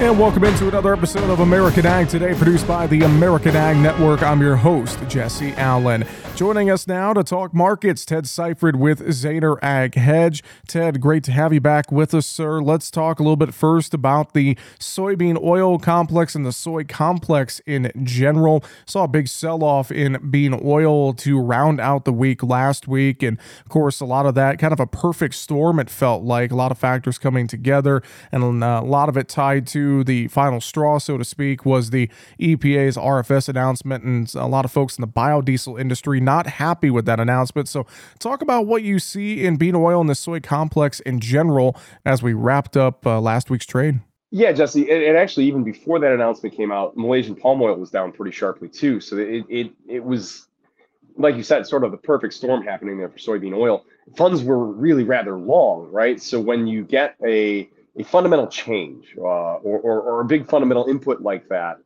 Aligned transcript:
And 0.00 0.18
welcome 0.18 0.42
into 0.42 0.66
another 0.66 0.92
episode 0.92 1.30
of 1.30 1.38
American 1.38 1.86
Ag 1.86 2.08
Today, 2.08 2.34
produced 2.34 2.66
by 2.66 2.88
the 2.88 3.02
American 3.02 3.54
Ag 3.54 3.76
Network. 3.76 4.24
I'm 4.24 4.42
your 4.42 4.56
host, 4.56 4.98
Jesse 5.08 5.52
Allen. 5.52 6.04
Joining 6.34 6.68
us 6.68 6.88
now 6.88 7.12
to 7.12 7.22
talk 7.22 7.54
markets, 7.54 8.04
Ted 8.04 8.24
Seifried 8.24 8.74
with 8.74 8.98
Zaner 9.06 9.56
Ag 9.62 9.94
Hedge. 9.94 10.42
Ted, 10.66 11.00
great 11.00 11.22
to 11.24 11.32
have 11.32 11.52
you 11.52 11.60
back 11.60 11.92
with 11.92 12.12
us, 12.12 12.26
sir. 12.26 12.60
Let's 12.60 12.90
talk 12.90 13.20
a 13.20 13.22
little 13.22 13.36
bit 13.36 13.54
first 13.54 13.94
about 13.94 14.34
the 14.34 14.58
soybean 14.80 15.40
oil 15.40 15.78
complex 15.78 16.34
and 16.34 16.44
the 16.44 16.50
soy 16.50 16.82
complex 16.82 17.60
in 17.64 17.92
general. 18.02 18.64
Saw 18.84 19.04
a 19.04 19.08
big 19.08 19.28
sell 19.28 19.62
off 19.62 19.92
in 19.92 20.28
bean 20.28 20.60
oil 20.64 21.14
to 21.14 21.38
round 21.38 21.80
out 21.80 22.04
the 22.04 22.12
week 22.12 22.42
last 22.42 22.88
week. 22.88 23.22
And 23.22 23.38
of 23.60 23.68
course, 23.68 24.00
a 24.00 24.04
lot 24.04 24.26
of 24.26 24.34
that 24.34 24.58
kind 24.58 24.72
of 24.72 24.80
a 24.80 24.88
perfect 24.88 25.36
storm, 25.36 25.78
it 25.78 25.88
felt 25.88 26.24
like. 26.24 26.50
A 26.50 26.56
lot 26.56 26.72
of 26.72 26.78
factors 26.78 27.16
coming 27.16 27.46
together, 27.46 28.02
and 28.32 28.62
uh, 28.62 28.80
a 28.82 28.84
lot 28.84 29.08
of 29.08 29.16
it 29.16 29.28
tied 29.28 29.68
to 29.68 29.83
the 30.04 30.28
final 30.28 30.60
straw, 30.60 30.98
so 30.98 31.18
to 31.18 31.24
speak, 31.24 31.66
was 31.66 31.90
the 31.90 32.08
EPA's 32.40 32.96
RFS 32.96 33.48
announcement. 33.48 34.04
And 34.04 34.32
a 34.34 34.46
lot 34.46 34.64
of 34.64 34.72
folks 34.72 34.96
in 34.96 35.02
the 35.02 35.08
biodiesel 35.08 35.78
industry 35.80 36.20
not 36.20 36.46
happy 36.46 36.90
with 36.90 37.04
that 37.06 37.20
announcement. 37.20 37.68
So, 37.68 37.86
talk 38.18 38.40
about 38.40 38.66
what 38.66 38.82
you 38.82 38.98
see 38.98 39.44
in 39.44 39.56
bean 39.56 39.74
oil 39.74 40.00
and 40.00 40.08
the 40.08 40.14
soy 40.14 40.40
complex 40.40 41.00
in 41.00 41.20
general 41.20 41.76
as 42.04 42.22
we 42.22 42.32
wrapped 42.32 42.76
up 42.76 43.06
uh, 43.06 43.20
last 43.20 43.50
week's 43.50 43.66
trade. 43.66 44.00
Yeah, 44.36 44.50
Jesse, 44.50 44.90
and, 44.90 45.16
actually, 45.16 45.46
even 45.46 45.62
before 45.62 46.00
that 46.00 46.10
announcement 46.10 46.56
came 46.56 46.72
out, 46.72 46.96
Malaysian 46.96 47.36
palm 47.36 47.62
oil 47.62 47.76
was 47.76 47.90
down 47.90 48.10
pretty 48.10 48.32
sharply 48.32 48.68
too. 48.68 48.98
So 48.98 49.16
it 49.16 49.44
it 49.48 49.70
it 49.86 50.02
was, 50.02 50.48
like 51.16 51.36
you 51.36 51.44
said, 51.44 51.64
sort 51.68 51.84
of 51.84 51.92
the 51.92 51.98
perfect 51.98 52.34
storm 52.34 52.64
happening 52.64 52.98
there 52.98 53.08
for 53.08 53.18
soybean 53.18 53.56
oil. 53.56 53.84
Funds 54.16 54.42
were 54.42 54.66
really 54.66 55.04
rather 55.04 55.38
long, 55.38 55.88
right? 55.92 56.20
So 56.20 56.40
when 56.40 56.66
you 56.66 56.82
get 56.82 57.14
a 57.24 57.70
a 57.96 58.04
fundamental 58.04 58.46
change 58.46 59.14
uh, 59.18 59.22
or, 59.22 59.78
or, 59.78 60.00
or 60.00 60.20
a 60.20 60.24
big 60.24 60.48
fundamental 60.48 60.86
input 60.86 61.20
like 61.20 61.48
that, 61.48 61.78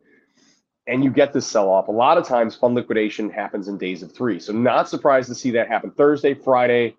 and 0.87 1.05
you 1.05 1.11
get 1.11 1.33
this 1.33 1.47
sell 1.47 1.69
off. 1.69 1.89
A 1.89 1.93
lot 1.93 2.17
of 2.17 2.27
times, 2.27 2.55
fund 2.55 2.75
liquidation 2.75 3.29
happens 3.29 3.69
in 3.69 3.77
days 3.77 4.03
of 4.03 4.13
three. 4.13 4.41
So, 4.41 4.53
not 4.53 4.89
surprised 4.89 5.29
to 5.29 5.35
see 5.35 5.51
that 5.53 5.69
happen 5.69 5.91
Thursday, 5.91 6.35
Friday, 6.35 6.97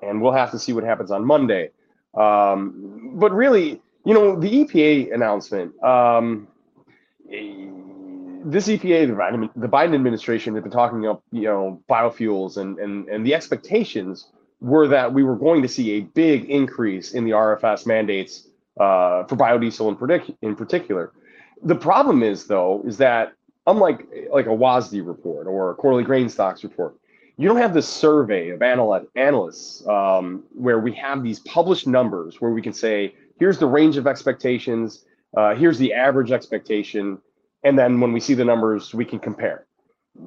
and 0.00 0.22
we'll 0.22 0.32
have 0.32 0.50
to 0.52 0.58
see 0.58 0.72
what 0.72 0.84
happens 0.84 1.10
on 1.10 1.24
Monday. 1.24 1.70
Um, 2.14 3.12
but 3.14 3.32
really, 3.32 3.80
you 4.04 4.14
know, 4.14 4.38
the 4.38 4.64
EPA 4.64 5.12
announcement, 5.12 5.82
um, 5.82 6.46
this 7.28 8.68
EPA, 8.68 9.08
the 9.08 9.14
Biden, 9.14 9.50
the 9.56 9.68
Biden 9.68 9.94
administration 9.94 10.54
had 10.54 10.62
been 10.62 10.72
talking 10.72 11.06
up, 11.06 11.22
you 11.32 11.42
know, 11.42 11.82
biofuels, 11.88 12.58
and 12.58 12.78
and 12.78 13.08
and 13.08 13.26
the 13.26 13.34
expectations 13.34 14.28
were 14.60 14.86
that 14.86 15.12
we 15.12 15.24
were 15.24 15.36
going 15.36 15.62
to 15.62 15.68
see 15.68 15.92
a 15.92 16.00
big 16.00 16.48
increase 16.48 17.12
in 17.14 17.24
the 17.24 17.32
RFS 17.32 17.84
mandates 17.84 18.46
uh, 18.78 19.24
for 19.24 19.36
biodiesel 19.36 19.88
in, 19.88 20.36
in 20.48 20.56
particular. 20.56 21.12
The 21.62 21.74
problem 21.74 22.22
is, 22.22 22.46
though, 22.46 22.82
is 22.86 22.96
that 22.98 23.34
unlike 23.66 24.06
like 24.32 24.46
a 24.46 24.50
WASDE 24.50 25.06
report 25.06 25.46
or 25.46 25.70
a 25.70 25.74
quarterly 25.74 26.04
grain 26.04 26.28
stocks 26.28 26.64
report, 26.64 26.96
you 27.36 27.48
don't 27.48 27.58
have 27.58 27.74
this 27.74 27.88
survey 27.88 28.50
of 28.50 28.60
analy- 28.60 29.06
analysts 29.14 29.86
um, 29.86 30.44
where 30.52 30.78
we 30.78 30.92
have 30.94 31.22
these 31.22 31.40
published 31.40 31.86
numbers 31.86 32.40
where 32.40 32.50
we 32.50 32.62
can 32.62 32.72
say, 32.72 33.14
here's 33.38 33.58
the 33.58 33.66
range 33.66 33.96
of 33.96 34.06
expectations, 34.06 35.04
uh, 35.36 35.54
here's 35.54 35.78
the 35.78 35.92
average 35.92 36.30
expectation, 36.30 37.18
and 37.64 37.78
then 37.78 38.00
when 38.00 38.12
we 38.12 38.20
see 38.20 38.34
the 38.34 38.44
numbers, 38.44 38.94
we 38.94 39.04
can 39.04 39.18
compare. 39.18 39.66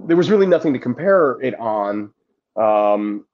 There 0.08 0.18
was 0.18 0.32
really 0.32 0.48
nothing 0.48 0.74
to 0.74 0.80
compare 0.80 1.40
it 1.42 1.58
on. 1.60 2.12
Um, 2.56 3.26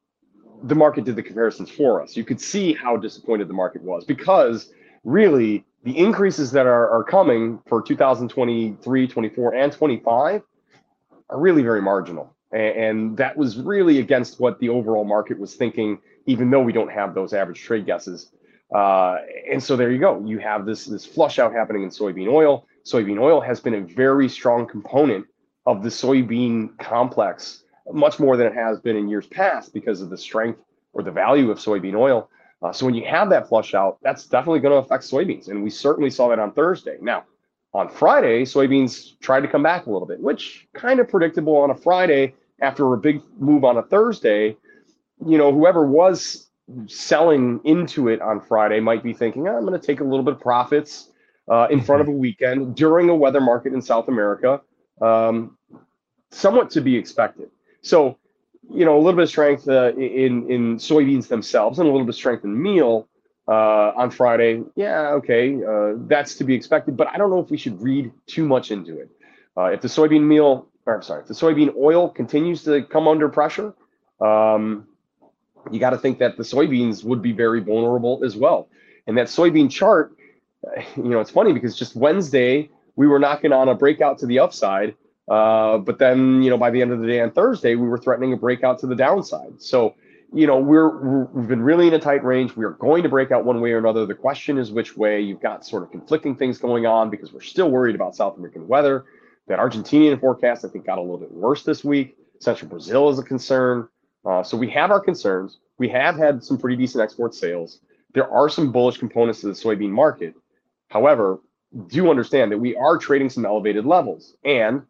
the 0.63 0.75
market 0.75 1.05
did 1.05 1.15
the 1.15 1.23
comparisons 1.23 1.71
for 1.71 2.01
us. 2.01 2.17
You 2.17 2.23
could 2.23 2.41
see 2.41 2.73
how 2.73 2.97
disappointed 2.97 3.47
the 3.47 3.53
market 3.53 3.81
was 3.81 4.05
because 4.05 4.71
really 5.03 5.65
the 5.83 5.97
increases 5.97 6.51
that 6.51 6.65
are, 6.65 6.89
are 6.89 7.03
coming 7.03 7.59
for 7.67 7.81
2023, 7.81 9.07
24, 9.07 9.53
and 9.55 9.71
25 9.71 10.41
are 11.29 11.39
really 11.39 11.63
very 11.63 11.81
marginal. 11.81 12.35
And, 12.51 12.61
and 12.61 13.17
that 13.17 13.35
was 13.35 13.57
really 13.57 13.99
against 13.99 14.39
what 14.39 14.59
the 14.59 14.69
overall 14.69 15.03
market 15.03 15.39
was 15.39 15.55
thinking, 15.55 15.99
even 16.25 16.51
though 16.51 16.61
we 16.61 16.73
don't 16.73 16.91
have 16.91 17.15
those 17.15 17.33
average 17.33 17.61
trade 17.61 17.85
guesses. 17.85 18.31
Uh, 18.73 19.17
and 19.51 19.61
so 19.61 19.75
there 19.75 19.91
you 19.91 19.99
go. 19.99 20.23
You 20.25 20.39
have 20.39 20.65
this 20.65 20.85
this 20.85 21.05
flush 21.05 21.39
out 21.39 21.51
happening 21.51 21.83
in 21.83 21.89
soybean 21.89 22.31
oil. 22.31 22.65
Soybean 22.85 23.19
oil 23.19 23.41
has 23.41 23.59
been 23.59 23.75
a 23.75 23.81
very 23.81 24.29
strong 24.29 24.65
component 24.65 25.25
of 25.65 25.83
the 25.83 25.89
soybean 25.89 26.77
complex, 26.79 27.63
much 27.91 28.19
more 28.19 28.37
than 28.37 28.47
it 28.47 28.53
has 28.53 28.79
been 28.79 28.95
in 28.95 29.09
years 29.09 29.27
past 29.27 29.73
because 29.73 30.01
of 30.01 30.09
the 30.09 30.17
strength 30.17 30.59
or 30.93 31.03
the 31.03 31.11
value 31.11 31.51
of 31.51 31.59
soybean 31.59 31.95
oil. 31.95 32.29
Uh, 32.61 32.71
so 32.71 32.85
when 32.85 32.93
you 32.93 33.03
have 33.05 33.29
that 33.29 33.49
flush 33.49 33.73
out, 33.73 33.97
that's 34.01 34.25
definitely 34.25 34.59
going 34.59 34.71
to 34.73 34.77
affect 34.77 35.03
soybeans. 35.03 35.47
And 35.47 35.63
we 35.63 35.69
certainly 35.69 36.09
saw 36.09 36.29
that 36.29 36.39
on 36.39 36.51
Thursday. 36.51 36.97
Now, 37.01 37.23
on 37.73 37.89
Friday, 37.89 38.43
soybeans 38.43 39.19
tried 39.19 39.41
to 39.41 39.47
come 39.47 39.63
back 39.63 39.85
a 39.85 39.91
little 39.91 40.07
bit, 40.07 40.19
which 40.19 40.67
kind 40.73 40.99
of 40.99 41.07
predictable 41.07 41.55
on 41.57 41.71
a 41.71 41.75
Friday 41.75 42.35
after 42.61 42.93
a 42.93 42.97
big 42.97 43.21
move 43.39 43.63
on 43.63 43.77
a 43.77 43.83
Thursday. 43.83 44.55
You 45.25 45.37
know, 45.37 45.51
whoever 45.51 45.85
was 45.85 46.49
selling 46.87 47.59
into 47.63 48.07
it 48.07 48.21
on 48.21 48.39
Friday 48.41 48.79
might 48.79 49.03
be 49.03 49.13
thinking, 49.13 49.47
oh, 49.47 49.57
I'm 49.57 49.65
going 49.65 49.79
to 49.79 49.85
take 49.85 49.99
a 49.99 50.03
little 50.03 50.23
bit 50.23 50.35
of 50.35 50.39
profits 50.41 51.09
uh, 51.49 51.67
in 51.69 51.81
front 51.81 52.01
of 52.01 52.07
a 52.07 52.11
weekend 52.11 52.75
during 52.75 53.09
a 53.09 53.15
weather 53.15 53.41
market 53.41 53.73
in 53.73 53.81
South 53.81 54.07
America. 54.07 54.61
Um, 55.01 55.57
somewhat 56.29 56.69
to 56.71 56.81
be 56.81 56.95
expected. 56.95 57.49
So 57.81 58.17
you 58.69 58.85
know, 58.85 58.95
a 58.95 58.99
little 58.99 59.13
bit 59.13 59.23
of 59.23 59.29
strength 59.29 59.67
uh, 59.67 59.93
in 59.95 60.49
in 60.49 60.77
soybeans 60.77 61.27
themselves 61.27 61.79
and 61.79 61.87
a 61.87 61.91
little 61.91 62.05
bit 62.05 62.15
of 62.15 62.15
strength 62.15 62.43
in 62.43 62.61
meal 62.61 63.07
uh, 63.47 63.91
on 63.95 64.11
Friday. 64.11 64.63
Yeah, 64.75 65.09
okay, 65.13 65.63
uh, 65.63 65.93
that's 66.07 66.35
to 66.35 66.43
be 66.43 66.53
expected. 66.53 66.95
But 66.95 67.07
I 67.07 67.17
don't 67.17 67.29
know 67.29 67.39
if 67.39 67.49
we 67.49 67.57
should 67.57 67.81
read 67.81 68.11
too 68.27 68.45
much 68.45 68.71
into 68.71 68.99
it. 68.99 69.09
Uh, 69.57 69.65
if 69.65 69.81
the 69.81 69.87
soybean 69.87 70.23
meal, 70.23 70.67
or 70.85 70.95
I'm 70.95 71.01
sorry, 71.01 71.21
if 71.21 71.27
the 71.27 71.33
soybean 71.33 71.75
oil 71.75 72.09
continues 72.09 72.63
to 72.63 72.83
come 72.83 73.07
under 73.07 73.27
pressure, 73.29 73.73
um, 74.21 74.87
you 75.71 75.79
got 75.79 75.91
to 75.91 75.97
think 75.97 76.19
that 76.19 76.37
the 76.37 76.43
soybeans 76.43 77.03
would 77.03 77.21
be 77.21 77.31
very 77.31 77.59
vulnerable 77.59 78.21
as 78.23 78.35
well. 78.35 78.69
And 79.07 79.17
that 79.17 79.27
soybean 79.27 79.69
chart, 79.69 80.15
you 80.95 81.03
know, 81.03 81.19
it's 81.19 81.31
funny 81.31 81.53
because 81.53 81.75
just 81.75 81.95
Wednesday 81.95 82.69
we 82.95 83.07
were 83.07 83.19
knocking 83.19 83.51
on 83.51 83.69
a 83.69 83.75
breakout 83.75 84.19
to 84.19 84.25
the 84.25 84.39
upside 84.39 84.95
uh, 85.31 85.77
but 85.77 85.97
then, 85.97 86.43
you 86.43 86.49
know, 86.49 86.57
by 86.57 86.69
the 86.69 86.81
end 86.81 86.91
of 86.91 86.99
the 86.99 87.07
day 87.07 87.21
on 87.21 87.31
Thursday, 87.31 87.75
we 87.75 87.87
were 87.87 87.97
threatening 87.97 88.33
a 88.33 88.35
breakout 88.35 88.77
to 88.79 88.85
the 88.85 88.95
downside. 88.95 89.61
So, 89.61 89.95
you 90.33 90.45
know, 90.45 90.57
we're 90.57 91.25
we've 91.27 91.47
been 91.47 91.61
really 91.61 91.87
in 91.87 91.93
a 91.93 91.99
tight 91.99 92.21
range. 92.25 92.57
We 92.57 92.65
are 92.65 92.71
going 92.71 93.01
to 93.03 93.07
break 93.09 93.31
out 93.31 93.45
one 93.45 93.61
way 93.61 93.71
or 93.71 93.77
another. 93.77 94.05
The 94.05 94.13
question 94.13 94.57
is 94.57 94.73
which 94.73 94.97
way. 94.97 95.21
You've 95.21 95.39
got 95.39 95.65
sort 95.65 95.83
of 95.83 95.91
conflicting 95.91 96.35
things 96.35 96.57
going 96.57 96.85
on 96.85 97.09
because 97.09 97.31
we're 97.31 97.39
still 97.39 97.71
worried 97.71 97.95
about 97.95 98.13
South 98.13 98.35
American 98.35 98.67
weather. 98.67 99.05
That 99.47 99.57
Argentinian 99.57 100.19
forecast, 100.19 100.65
I 100.65 100.67
think, 100.67 100.85
got 100.85 100.97
a 100.97 101.01
little 101.01 101.17
bit 101.17 101.31
worse 101.31 101.63
this 101.63 101.81
week. 101.81 102.17
Central 102.39 102.69
Brazil 102.69 103.09
is 103.09 103.17
a 103.17 103.23
concern. 103.23 103.87
Uh, 104.25 104.43
so 104.43 104.57
we 104.57 104.69
have 104.71 104.91
our 104.91 104.99
concerns. 104.99 105.59
We 105.77 105.87
have 105.87 106.17
had 106.17 106.43
some 106.43 106.57
pretty 106.57 106.75
decent 106.75 107.03
export 107.03 107.33
sales. 107.33 107.79
There 108.13 108.29
are 108.29 108.49
some 108.49 108.73
bullish 108.73 108.97
components 108.97 109.39
to 109.41 109.47
the 109.47 109.53
soybean 109.53 109.91
market. 109.91 110.35
However, 110.89 111.39
do 111.87 112.09
understand 112.09 112.51
that 112.51 112.57
we 112.57 112.75
are 112.75 112.97
trading 112.97 113.29
some 113.29 113.45
elevated 113.45 113.85
levels. 113.85 114.35
And 114.43 114.83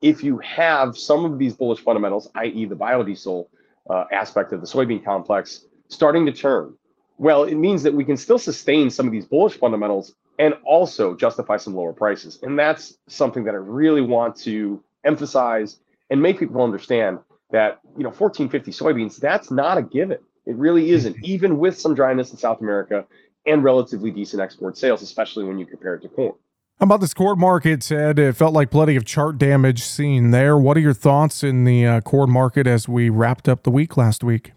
if 0.00 0.22
you 0.22 0.38
have 0.38 0.96
some 0.96 1.24
of 1.24 1.38
these 1.38 1.54
bullish 1.54 1.80
fundamentals, 1.80 2.30
i.e., 2.36 2.64
the 2.64 2.76
biodiesel 2.76 3.46
uh, 3.90 4.04
aspect 4.12 4.52
of 4.52 4.60
the 4.60 4.66
soybean 4.66 5.04
complex, 5.04 5.64
starting 5.88 6.26
to 6.26 6.32
turn, 6.32 6.74
well, 7.18 7.44
it 7.44 7.56
means 7.56 7.82
that 7.82 7.92
we 7.92 8.04
can 8.04 8.16
still 8.16 8.38
sustain 8.38 8.90
some 8.90 9.06
of 9.06 9.12
these 9.12 9.24
bullish 9.24 9.54
fundamentals 9.58 10.14
and 10.38 10.54
also 10.64 11.16
justify 11.16 11.56
some 11.56 11.74
lower 11.74 11.92
prices. 11.92 12.38
And 12.42 12.56
that's 12.58 12.98
something 13.08 13.44
that 13.44 13.54
I 13.54 13.58
really 13.58 14.02
want 14.02 14.36
to 14.42 14.82
emphasize 15.04 15.80
and 16.10 16.22
make 16.22 16.38
people 16.38 16.62
understand 16.62 17.18
that, 17.50 17.80
you 17.96 18.04
know, 18.04 18.10
1450 18.10 18.70
soybeans, 18.70 19.16
that's 19.16 19.50
not 19.50 19.78
a 19.78 19.82
given. 19.82 20.18
It 20.46 20.54
really 20.54 20.90
isn't, 20.90 21.16
even 21.24 21.58
with 21.58 21.78
some 21.78 21.94
dryness 21.94 22.30
in 22.30 22.38
South 22.38 22.60
America 22.60 23.04
and 23.46 23.64
relatively 23.64 24.10
decent 24.10 24.40
export 24.40 24.78
sales, 24.78 25.02
especially 25.02 25.44
when 25.44 25.58
you 25.58 25.66
compare 25.66 25.94
it 25.94 26.02
to 26.02 26.08
corn. 26.08 26.34
About 26.80 27.00
this 27.00 27.12
corn 27.12 27.40
market, 27.40 27.80
Ted? 27.80 28.20
It 28.20 28.36
felt 28.36 28.54
like 28.54 28.70
plenty 28.70 28.94
of 28.94 29.04
chart 29.04 29.36
damage 29.36 29.82
seen 29.82 30.30
there. 30.30 30.56
What 30.56 30.76
are 30.76 30.80
your 30.80 30.94
thoughts 30.94 31.42
in 31.42 31.64
the 31.64 31.84
uh, 31.84 32.00
corn 32.02 32.30
market 32.30 32.68
as 32.68 32.88
we 32.88 33.10
wrapped 33.10 33.48
up 33.48 33.64
the 33.64 33.70
week 33.70 33.96
last 33.96 34.22
week? 34.22 34.52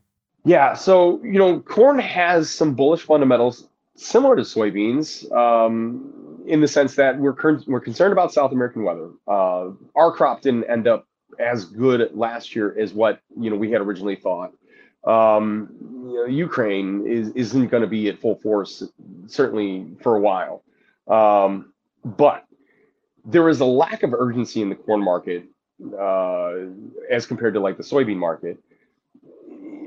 Yeah, 0.45 0.75
so 0.75 1.19
you 1.23 1.39
know, 1.39 1.59
corn 1.61 1.97
has 1.97 2.51
some 2.51 2.75
bullish 2.75 3.01
fundamentals 3.01 3.67
similar 3.95 4.35
to 4.35 4.43
soybeans, 4.43 5.31
um, 5.35 6.43
in 6.45 6.61
the 6.61 6.67
sense 6.67 6.95
that 6.95 7.17
we're 7.17 7.35
we're 7.65 7.79
concerned 7.79 8.11
about 8.11 8.31
South 8.31 8.51
American 8.51 8.83
weather. 8.83 9.09
Uh, 9.27 9.69
our 9.95 10.11
crop 10.11 10.41
didn't 10.41 10.65
end 10.65 10.87
up 10.87 11.07
as 11.39 11.65
good 11.65 12.11
last 12.13 12.55
year 12.55 12.77
as 12.79 12.93
what 12.93 13.19
you 13.39 13.49
know 13.49 13.55
we 13.55 13.71
had 13.71 13.81
originally 13.81 14.15
thought. 14.15 14.51
Um, 15.07 15.69
you 16.05 16.13
know, 16.17 16.25
Ukraine 16.25 17.07
is 17.07 17.29
isn't 17.29 17.69
going 17.69 17.81
to 17.81 17.89
be 17.89 18.09
at 18.09 18.19
full 18.19 18.35
force 18.35 18.83
certainly 19.25 19.87
for 20.01 20.15
a 20.15 20.19
while. 20.19 20.63
Um, 21.07 21.71
but 22.03 22.45
there 23.25 23.49
is 23.49 23.59
a 23.59 23.65
lack 23.65 24.03
of 24.03 24.13
urgency 24.13 24.61
in 24.61 24.69
the 24.69 24.75
corn 24.75 25.03
market 25.03 25.45
uh, 25.99 26.53
as 27.09 27.25
compared 27.25 27.53
to 27.53 27.59
like 27.59 27.77
the 27.77 27.83
soybean 27.83 28.17
market. 28.17 28.57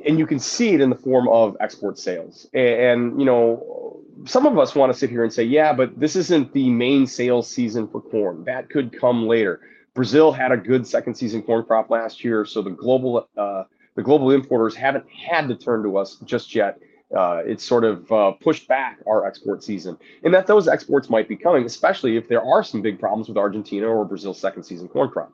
And 0.07 0.19
you 0.19 0.27
can 0.27 0.39
see 0.39 0.75
it 0.75 0.81
in 0.81 0.91
the 0.91 0.97
form 0.97 1.29
of 1.29 1.57
export 1.61 1.99
sales. 1.99 2.47
And, 2.53 2.69
and, 2.69 3.21
you 3.21 3.25
know, 3.25 4.01
some 4.27 4.47
of 4.47 4.59
us 4.59 4.75
want 4.75 4.93
to 4.93 4.99
sit 4.99 5.11
here 5.11 5.25
and 5.25 5.33
say, 5.33 5.45
yeah, 5.45 5.73
but 5.73 5.99
this 5.99 6.15
isn't 6.15 6.53
the 6.53 6.71
main 6.71 7.07
sales 7.07 7.51
season 7.51 7.89
for 7.89 8.01
corn. 8.01 8.45
That 8.45 8.69
could 8.69 8.99
come 8.99 9.27
later. 9.27 9.61
Brazil 9.95 10.33
had 10.33 10.53
a 10.53 10.57
good 10.57 10.87
second 10.87 11.15
season 11.15 11.43
corn 11.43 11.65
crop 11.65 11.89
last 11.89 12.25
year, 12.25 12.45
so 12.45 12.61
the 12.61 12.71
global 12.71 13.29
uh, 13.37 13.63
the 13.95 14.03
global 14.03 14.33
importers 14.33 14.75
haven't 14.75 15.05
had 15.09 15.49
to 15.49 15.55
turn 15.55 15.85
to 15.85 15.97
us 15.97 16.17
just 16.25 16.55
yet. 16.55 16.81
Uh, 17.17 17.43
it's 17.45 17.65
sort 17.65 17.85
of 17.85 18.11
uh, 18.11 18.33
pushed 18.33 18.67
back 18.67 18.99
our 19.07 19.27
export 19.27 19.63
season, 19.63 19.97
and 20.25 20.35
that 20.35 20.47
those 20.47 20.67
exports 20.67 21.09
might 21.09 21.29
be 21.29 21.37
coming, 21.37 21.65
especially 21.65 22.17
if 22.17 22.29
there 22.29 22.43
are 22.43 22.65
some 22.65 22.83
big 22.83 22.99
problems 22.99 23.29
with 23.29 23.37
Argentina 23.37 23.87
or 23.87 24.05
Brazil's 24.05 24.41
second 24.41 24.65
season 24.65 24.89
corn 24.89 25.09
crop. 25.11 25.33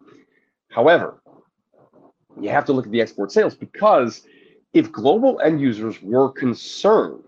However, 0.68 1.22
you 2.40 2.50
have 2.50 2.64
to 2.66 2.72
look 2.72 2.86
at 2.86 2.92
the 2.92 3.00
export 3.00 3.32
sales 3.32 3.54
because 3.54 4.22
if 4.72 4.92
global 4.92 5.40
end 5.42 5.60
users 5.60 6.00
were 6.02 6.30
concerned, 6.30 7.24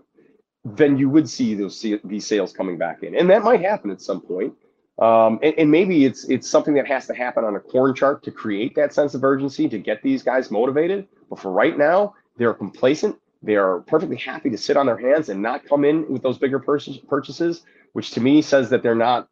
then 0.63 0.97
you 0.97 1.09
would 1.09 1.29
see 1.29 1.55
those 1.55 1.85
these 2.03 2.25
sales 2.25 2.53
coming 2.53 2.77
back 2.77 3.03
in, 3.03 3.15
and 3.15 3.29
that 3.29 3.43
might 3.43 3.61
happen 3.61 3.91
at 3.91 4.01
some 4.01 4.21
point. 4.21 4.53
Um, 4.99 5.39
and, 5.41 5.55
and, 5.57 5.71
maybe 5.71 6.05
it's 6.05 6.23
it's 6.29 6.47
something 6.47 6.75
that 6.75 6.85
has 6.85 7.07
to 7.07 7.15
happen 7.15 7.43
on 7.43 7.55
a 7.55 7.59
corn 7.59 7.95
chart 7.95 8.21
to 8.23 8.31
create 8.31 8.75
that 8.75 8.93
sense 8.93 9.15
of 9.15 9.23
urgency 9.23 9.67
to 9.67 9.79
get 9.79 10.03
these 10.03 10.21
guys 10.21 10.51
motivated. 10.51 11.07
But 11.31 11.39
for 11.39 11.51
right 11.51 11.75
now, 11.75 12.13
they're 12.37 12.53
complacent. 12.53 13.17
They 13.43 13.55
are 13.55 13.81
perfectly 13.81 14.15
happy 14.15 14.49
to 14.49 14.57
sit 14.57 14.77
on 14.77 14.85
their 14.85 14.97
hands 14.97 15.29
and 15.29 15.41
not 15.41 15.65
come 15.65 15.83
in 15.83 16.09
with 16.09 16.23
those 16.23 16.37
bigger 16.37 16.59
purchases, 16.59 17.61
which 17.91 18.11
to 18.11 18.21
me 18.21 18.41
says 18.41 18.69
that 18.69 18.81
they're 18.81 18.95
not 18.95 19.27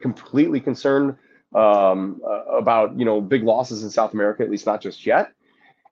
completely 0.00 0.58
concerned 0.58 1.16
um, 1.54 2.20
about 2.50 2.98
you 2.98 3.04
know 3.04 3.20
big 3.20 3.44
losses 3.44 3.82
in 3.82 3.90
South 3.90 4.14
America, 4.14 4.42
at 4.42 4.50
least 4.50 4.66
not 4.66 4.80
just 4.80 5.04
yet. 5.06 5.32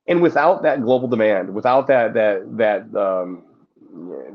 And 0.07 0.23
without 0.23 0.62
that 0.62 0.83
global 0.83 1.07
demand, 1.07 1.55
without 1.55 1.87
that 1.89 2.15
that 2.15 2.57
that 2.57 2.97
um, 2.99 3.45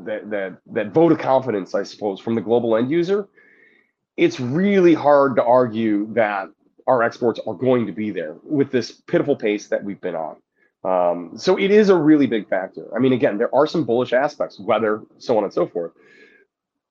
that 0.06 0.30
that 0.30 0.58
that 0.68 0.92
vote 0.92 1.12
of 1.12 1.18
confidence, 1.18 1.74
I 1.74 1.84
suppose, 1.84 2.20
from 2.20 2.36
the 2.36 2.42
global 2.42 2.78
end 2.78 2.92
user, 2.92 3.28
it's 4.18 4.40
really 4.40 4.94
hard 4.94 5.36
to 5.38 5.44
argue 5.44 6.14
that 6.14 6.50
our 6.88 7.02
exports 7.02 7.40
are 7.48 7.56
going 7.56 7.88
to 7.88 7.92
be 7.92 8.12
there 8.12 8.36
with 8.44 8.72
this 8.72 8.92
pitiful 8.92 9.36
pace 9.36 9.68
that 9.70 9.84
we've 9.84 10.00
been 10.00 10.16
on. 10.16 10.36
Um, 10.86 11.32
so 11.36 11.58
it 11.58 11.72
is 11.72 11.90
a 11.90 11.96
really 11.96 12.28
big 12.28 12.48
factor. 12.48 12.86
I 12.96 13.00
mean, 13.00 13.14
again, 13.14 13.38
there 13.38 13.54
are 13.56 13.66
some 13.66 13.86
bullish 13.86 14.14
aspects, 14.14 14.60
weather, 14.60 15.02
so 15.18 15.38
on 15.38 15.44
and 15.44 15.52
so 15.52 15.66
forth. 15.66 15.94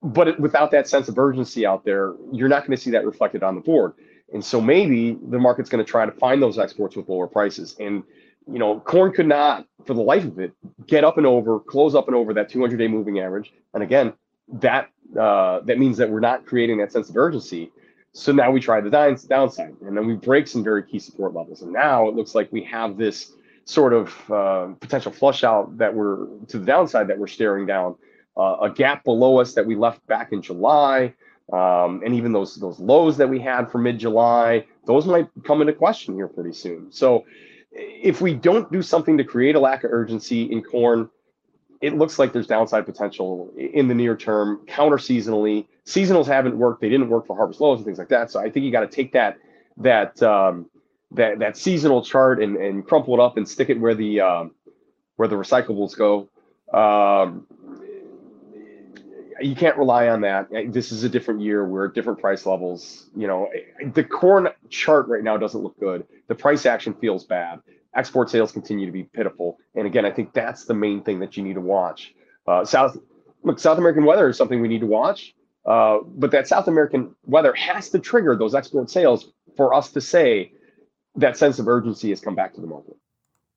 But 0.03 0.29
it, 0.29 0.41
without 0.41 0.71
that 0.73 0.89
sense 0.89 1.09
of 1.09 1.19
urgency 1.19 1.65
out 1.65 1.85
there, 1.85 2.15
you're 2.33 2.49
not 2.49 2.67
going 2.67 2.77
to 2.77 2.83
see 2.83 2.91
that 2.91 3.07
reflected 3.07 3.43
on 3.43 3.55
the 3.55 3.61
board. 3.61 3.93
And 4.33 4.45
so 4.45 4.61
maybe 4.61 5.17
the 5.29 5.39
market's 5.39 5.71
going 5.71 5.85
to 5.85 5.89
try 5.89 6.07
to 6.07 6.13
find 6.13 6.43
those 6.43 6.59
exports 6.59 6.97
with 6.97 7.09
lower 7.09 7.29
prices. 7.29 7.77
And 7.79 8.03
you 8.47 8.59
know, 8.59 8.81
corn 8.81 9.13
could 9.13 9.27
not, 9.27 9.67
for 9.87 9.95
the 9.95 10.03
life 10.03 10.25
of 10.25 10.39
it, 10.39 10.53
get 10.87 11.05
up 11.05 11.17
and 11.17 11.27
over, 11.27 11.61
close 11.61 11.95
up 11.95 12.09
and 12.09 12.17
over 12.17 12.35
that 12.35 12.51
200-day 12.51 12.89
moving 12.89 13.21
average. 13.21 13.53
And 13.73 13.83
again, 13.83 14.13
that 14.55 14.91
uh, 15.19 15.61
that 15.61 15.79
means 15.79 15.97
that 15.99 16.11
we're 16.11 16.21
not 16.21 16.45
creating 16.45 16.79
that 16.79 16.93
sense 16.93 17.09
of 17.09 17.17
urgency. 17.17 17.71
So 18.13 18.33
now 18.33 18.51
we 18.51 18.61
try 18.61 18.81
the 18.81 18.91
downside, 18.91 19.75
and 19.81 19.97
then 19.97 20.07
we 20.07 20.15
break 20.15 20.47
some 20.47 20.63
very 20.63 20.83
key 20.83 20.99
support 20.99 21.35
levels. 21.35 21.63
And 21.63 21.73
now 21.73 22.09
it 22.09 22.15
looks 22.15 22.35
like 22.35 22.51
we 22.53 22.63
have 22.65 22.97
this 22.97 23.33
sort 23.65 23.93
of 23.93 24.31
uh, 24.31 24.67
potential 24.81 25.11
flush 25.11 25.45
out 25.45 25.77
that 25.79 25.95
we're 25.95 26.27
to 26.49 26.59
the 26.59 26.67
downside 26.67 27.09
that 27.09 27.19
we're 27.19 27.27
staring 27.27 27.67
down, 27.67 27.97
uh, 28.37 28.57
a 28.63 28.71
gap 28.71 29.05
below 29.05 29.41
us 29.41 29.55
that 29.55 29.65
we 29.67 29.75
left 29.75 30.07
back 30.07 30.33
in 30.33 30.43
July, 30.43 31.15
um, 31.53 32.03
and 32.05 32.15
even 32.15 32.33
those 32.33 32.57
those 32.57 32.79
lows 32.79 33.17
that 33.17 33.29
we 33.29 33.39
had 33.39 33.71
for 33.71 33.79
mid 33.79 33.99
July, 33.99 34.67
those 34.87 35.07
might 35.07 35.29
come 35.45 35.61
into 35.61 35.73
question 35.73 36.15
here 36.15 36.29
pretty 36.29 36.53
soon. 36.53 36.93
So 36.93 37.25
if 37.73 38.21
we 38.21 38.35
don't 38.35 38.71
do 38.71 38.83
something 38.83 39.19
to 39.19 39.25
create 39.25 39.55
a 39.55 39.61
lack 39.61 39.85
of 39.85 39.93
urgency 39.93 40.45
in 40.45 40.63
corn, 40.63 41.11
it 41.81 41.97
looks 41.97 42.19
like 42.19 42.33
there's 42.33 42.47
downside 42.47 42.87
potential 42.87 43.53
in 43.57 43.89
the 43.89 43.95
near 43.95 44.17
term, 44.17 44.65
counter 44.67 44.97
seasonally. 44.97 45.67
Seasonals 45.87 46.27
haven't 46.27 46.57
worked; 46.57 46.81
they 46.81 46.89
didn't 46.89 47.09
work 47.09 47.27
for 47.27 47.37
harvest 47.37 47.61
lows 47.61 47.79
and 47.79 47.85
things 47.85 47.99
like 47.99 48.09
that. 48.09 48.31
So 48.31 48.41
I 48.41 48.51
think 48.51 48.65
you 48.65 48.73
got 48.73 48.81
to 48.81 48.87
take 48.89 49.13
that 49.13 49.39
that 49.79 50.23
um, 50.23 50.71
that 51.15 51.39
that 51.39 51.57
seasonal 51.57 52.03
chart 52.03 52.43
and 52.43 52.57
and 52.57 52.87
crumple 52.87 53.15
it 53.15 53.21
up 53.21 53.37
and 53.37 53.49
stick 53.49 53.71
it 53.71 53.81
where 53.81 53.95
the 53.95 54.21
um, 54.21 54.53
where 55.17 55.29
the 55.29 55.37
recyclables 55.37 55.97
go. 55.97 56.29
Um, 56.73 57.47
you 59.41 59.57
can't 59.57 59.77
rely 59.77 60.09
on 60.09 60.21
that. 60.21 60.49
This 60.73 60.93
is 60.93 61.03
a 61.03 61.09
different 61.09 61.41
year. 61.41 61.65
We're 61.65 61.87
at 61.87 61.95
different 61.95 62.21
price 62.21 62.47
levels. 62.47 63.11
You 63.17 63.27
know, 63.27 63.49
the 63.93 64.05
corn 64.05 64.49
chart 64.71 65.09
right 65.09 65.25
now 65.25 65.37
doesn't 65.37 65.61
look 65.61 65.79
good. 65.81 66.07
The 66.29 66.35
price 66.35 66.67
action 66.67 66.95
feels 66.95 67.25
bad 67.25 67.61
export 67.95 68.31
sales 68.31 68.53
continue 68.53 68.87
to 68.87 68.93
be 68.93 69.05
pitiful. 69.05 69.59
And 69.75 69.87
again, 69.87 70.05
I 70.05 70.11
think 70.11 70.33
that's 70.33 70.65
the 70.65 70.75
main 70.75 71.03
thing 71.03 71.21
that 71.21 71.37
you 71.37 71.43
need 71.43 71.55
to 71.55 71.61
watch. 71.61 72.15
Uh, 72.47 72.65
South 72.65 72.97
look, 73.43 73.59
South 73.59 73.79
American 73.79 74.05
weather 74.05 74.29
is 74.29 74.37
something 74.37 74.61
we 74.61 74.69
need 74.69 74.81
to 74.81 74.87
watch, 74.87 75.35
uh, 75.67 75.99
but 76.05 76.31
that 76.33 76.49
South 76.49 76.69
American 76.69 77.15
weather 77.27 77.55
has 77.55 77.91
to 77.91 77.99
trigger 77.99 78.37
those 78.37 78.55
export 78.55 78.91
sales 78.91 79.33
for 79.57 79.75
us 79.75 79.93
to 79.93 80.01
say 80.01 80.53
that 81.17 81.37
sense 81.37 81.59
of 81.59 81.69
urgency 81.69 82.11
has 82.11 82.21
come 82.21 82.35
back 82.35 82.55
to 82.55 82.61
the 82.61 82.67
market. 82.67 82.97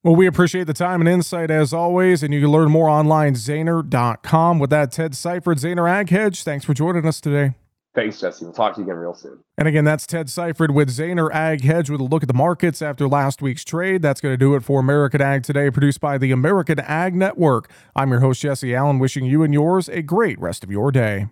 Well, 0.04 0.16
we 0.16 0.28
appreciate 0.28 0.68
the 0.68 0.74
time 0.74 1.02
and 1.02 1.10
insight 1.10 1.52
as 1.52 1.74
always, 1.74 2.24
and 2.24 2.34
you 2.34 2.42
can 2.42 2.52
learn 2.52 2.72
more 2.72 2.88
online, 2.88 3.34
Zaner.com. 3.34 4.60
With 4.60 4.70
that, 4.70 4.92
Ted 4.92 5.14
Seifried, 5.14 5.60
Zaner 5.60 5.90
Ag 5.90 6.10
Hedge, 6.10 6.44
thanks 6.44 6.64
for 6.64 6.74
joining 6.74 7.06
us 7.06 7.20
today. 7.20 7.56
Thanks, 7.96 8.20
Jesse. 8.20 8.46
We'll 8.46 8.54
talk 8.54 8.76
to 8.76 8.82
you 8.82 8.86
again 8.86 8.98
real 8.98 9.16
soon. 9.16 9.40
And 9.58 9.68
again, 9.68 9.84
that's 9.84 10.06
Ted 10.06 10.28
Seifried 10.28 10.72
with 10.72 10.96
Zaner 10.96 11.34
Ag 11.34 11.62
Hedge 11.62 11.90
with 11.90 12.00
a 12.00 12.04
look 12.04 12.22
at 12.22 12.28
the 12.28 12.34
markets 12.36 12.80
after 12.84 13.08
last 13.08 13.42
week's 13.42 13.66
trade. 13.66 14.04
That's 14.04 14.22
going 14.22 14.34
to 14.34 14.38
do 14.38 14.54
it 14.54 14.64
for 14.64 14.80
American 14.80 15.20
Ag 15.20 15.42
Today, 15.42 15.72
produced 15.72 16.00
by 16.00 16.20
the 16.20 16.32
American 16.32 16.80
Ag 16.80 17.16
Network. 17.16 17.72
I'm 17.96 18.12
your 18.12 18.20
host, 18.20 18.40
Jesse 18.40 18.76
Allen, 18.76 19.00
wishing 19.00 19.26
you 19.26 19.42
and 19.42 19.52
yours 19.52 19.90
a 19.90 20.04
great 20.04 20.40
rest 20.40 20.64
of 20.64 20.70
your 20.70 20.92
day. 20.92 21.28